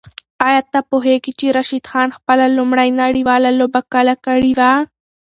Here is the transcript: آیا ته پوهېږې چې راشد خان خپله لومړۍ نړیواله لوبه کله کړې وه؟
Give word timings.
آیا 0.47 0.61
ته 0.71 0.79
پوهېږې 0.89 1.31
چې 1.39 1.45
راشد 1.57 1.83
خان 1.91 2.09
خپله 2.17 2.45
لومړۍ 2.57 2.89
نړیواله 3.01 3.49
لوبه 3.59 3.81
کله 3.93 4.13
کړې 4.25 4.51
وه؟ 4.59 4.71